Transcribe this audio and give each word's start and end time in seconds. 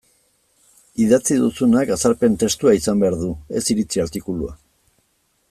Idatzi 1.03 1.37
duzunak 1.43 1.91
azalpen 1.97 2.39
testua 2.45 2.75
izan 2.79 3.05
behar 3.05 3.19
du, 3.21 3.31
ez 3.61 3.65
iritzi 3.75 4.05
artikulua. 4.07 4.59